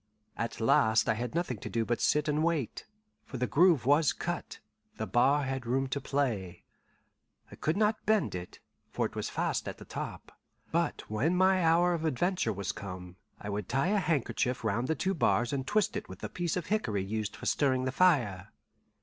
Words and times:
At 0.35 0.59
last 0.59 1.07
I 1.07 1.13
had 1.13 1.35
nothing 1.35 1.59
to 1.59 1.69
do 1.69 1.85
but 1.85 2.01
sit 2.01 2.27
and 2.27 2.43
wait, 2.43 2.87
for 3.23 3.37
the 3.37 3.45
groove 3.45 3.85
was 3.85 4.13
cut, 4.13 4.59
the 4.97 5.05
bar 5.05 5.43
had 5.43 5.67
room 5.67 5.85
to 5.89 6.01
play. 6.01 6.63
I 7.51 7.55
could 7.55 7.77
not 7.77 8.03
bend 8.07 8.33
it, 8.33 8.59
for 8.89 9.05
it 9.05 9.13
was 9.15 9.29
fast 9.29 9.67
at 9.67 9.77
the 9.77 9.85
top; 9.85 10.31
but 10.71 11.03
when 11.07 11.35
my 11.35 11.63
hour 11.63 11.93
of 11.93 12.03
adventure 12.03 12.51
was 12.51 12.71
come, 12.71 13.17
I 13.39 13.49
would 13.49 13.69
tie 13.69 13.89
a 13.89 13.99
handkerchief 13.99 14.63
round 14.63 14.87
the 14.87 14.95
two 14.95 15.13
bars 15.13 15.53
and 15.53 15.67
twist 15.67 15.95
it 15.95 16.09
with 16.09 16.17
the 16.21 16.29
piece 16.29 16.57
of 16.57 16.65
hickory 16.65 17.03
used 17.03 17.35
for 17.35 17.45
stirring 17.45 17.85
the 17.85 17.91
fire. 17.91 18.49